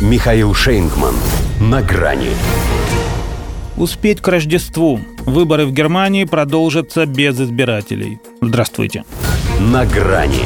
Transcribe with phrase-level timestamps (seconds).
[0.00, 1.14] Михаил Шейнгман.
[1.60, 2.30] На грани.
[3.76, 4.98] Успеть к Рождеству.
[5.26, 8.18] Выборы в Германии продолжатся без избирателей.
[8.40, 9.04] Здравствуйте.
[9.60, 10.44] На грани.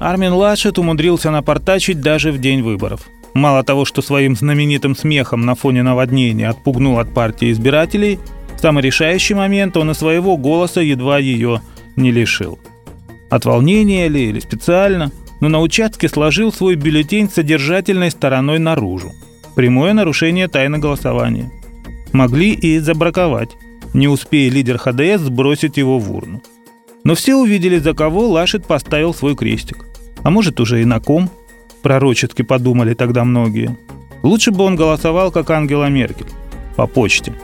[0.00, 3.08] Армин Лашет умудрился напортачить даже в день выборов.
[3.32, 8.18] Мало того, что своим знаменитым смехом на фоне наводнения отпугнул от партии избирателей,
[8.54, 11.62] в самый решающий момент он и своего голоса едва ее
[11.96, 12.58] не лишил.
[13.30, 15.10] От волнения ли или специально,
[15.44, 19.12] но на участке сложил свой бюллетень содержательной стороной наружу.
[19.54, 21.52] Прямое нарушение тайны голосования.
[22.14, 23.50] Могли и забраковать,
[23.92, 26.40] не успея лидер ХДС сбросить его в урну.
[27.04, 29.84] Но все увидели, за кого Лашет поставил свой крестик.
[30.22, 31.28] А может, уже и на ком?
[31.82, 33.76] Пророчески подумали тогда многие.
[34.22, 36.30] Лучше бы он голосовал, как Ангела Меркель.
[36.74, 37.34] По почте.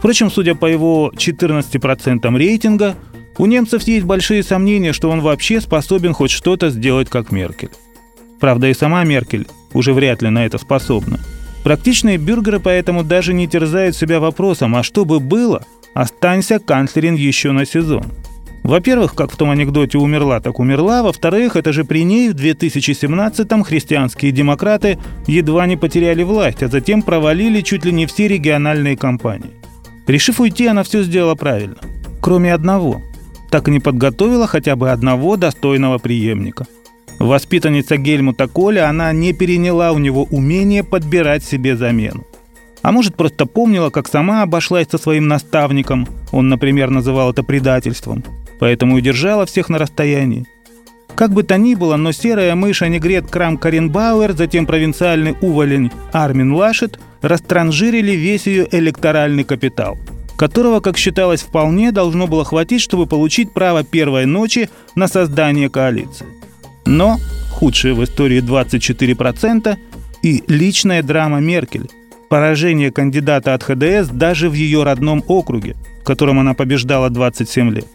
[0.00, 2.96] Впрочем, судя по его 14% рейтинга,
[3.38, 7.70] у немцев есть большие сомнения, что он вообще способен хоть что-то сделать, как Меркель.
[8.40, 11.20] Правда, и сама Меркель уже вряд ли на это способна.
[11.62, 17.52] Практичные бюргеры поэтому даже не терзают себя вопросом, а что бы было, останься канцлерин еще
[17.52, 18.04] на сезон.
[18.62, 23.62] Во-первых, как в том анекдоте «умерла, так умерла», во-вторых, это же при ней в 2017-м
[23.62, 29.52] христианские демократы едва не потеряли власть, а затем провалили чуть ли не все региональные кампании.
[30.08, 31.76] Решив уйти, она все сделала правильно.
[32.20, 33.02] Кроме одного–
[33.50, 36.66] так и не подготовила хотя бы одного достойного преемника.
[37.18, 42.24] Воспитанница Гельмута Коля, она не переняла у него умение подбирать себе замену.
[42.82, 48.22] А может, просто помнила, как сама обошлась со своим наставником, он, например, называл это предательством,
[48.60, 50.46] поэтому и держала всех на расстоянии.
[51.14, 56.52] Как бы то ни было, но серая мышь Анегрет Крам Каренбауэр, затем провинциальный уволень Армин
[56.52, 59.96] Лашет растранжирили весь ее электоральный капитал–
[60.36, 66.26] которого, как считалось, вполне должно было хватить, чтобы получить право первой ночи на создание коалиции.
[66.84, 67.18] Но
[67.50, 69.76] худшие в истории 24%
[70.22, 71.90] и личная драма Меркель,
[72.28, 77.86] поражение кандидата от ХДС даже в ее родном округе, в котором она побеждала 27 лет.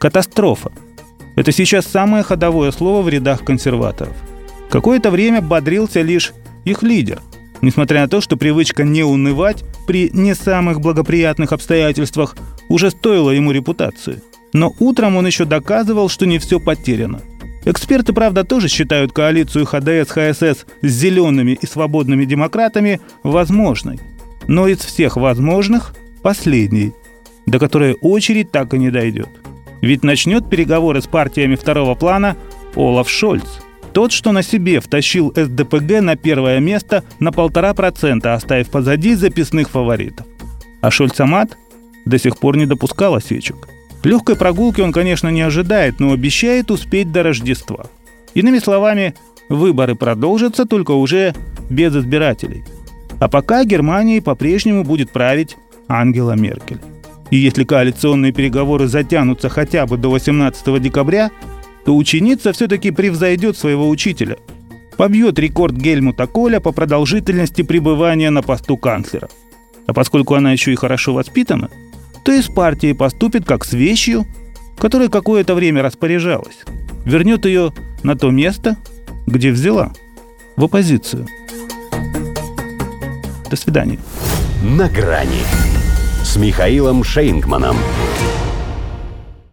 [0.00, 0.72] Катастрофа.
[1.36, 4.14] Это сейчас самое ходовое слово в рядах консерваторов.
[4.70, 6.32] Какое-то время бодрился лишь
[6.64, 7.20] их лидер,
[7.60, 12.36] Несмотря на то, что привычка не унывать при не самых благоприятных обстоятельствах
[12.68, 14.22] уже стоила ему репутации.
[14.52, 17.20] Но утром он еще доказывал, что не все потеряно.
[17.64, 23.98] Эксперты, правда, тоже считают коалицию ХДС-ХСС с зелеными и свободными демократами возможной.
[24.46, 26.94] Но из всех возможных– последней,
[27.46, 29.28] до которой очередь так и не дойдет.
[29.82, 32.36] Ведь начнет переговоры с партиями второго плана
[32.74, 33.44] Олаф Шольц–
[33.92, 39.70] тот, что на себе втащил СДПГ на первое место на полтора процента, оставив позади записных
[39.70, 40.26] фаворитов.
[40.80, 41.56] А Шольцамат
[42.04, 43.68] до сих пор не допускал осечек.
[44.04, 47.86] Легкой прогулки он, конечно, не ожидает, но обещает успеть до Рождества.
[48.34, 49.14] Иными словами,
[49.48, 51.34] выборы продолжатся, только уже
[51.68, 52.64] без избирателей.
[53.20, 55.56] А пока Германией по-прежнему будет править
[55.88, 56.78] Ангела Меркель.
[57.30, 61.30] И если коалиционные переговоры затянутся хотя бы до 18 декабря,
[61.84, 64.36] то ученица все-таки превзойдет своего учителя.
[64.96, 69.28] Побьет рекорд Гельмута Коля по продолжительности пребывания на посту канцлера.
[69.86, 71.70] А поскольку она еще и хорошо воспитана,
[72.24, 74.26] то из партии поступит как с вещью,
[74.76, 76.58] которой какое-то время распоряжалась.
[77.04, 77.72] Вернет ее
[78.02, 78.76] на то место,
[79.26, 79.92] где взяла.
[80.56, 81.26] В оппозицию.
[83.48, 83.98] До свидания.
[84.62, 85.42] На грани
[86.24, 87.76] с Михаилом Шейнгманом.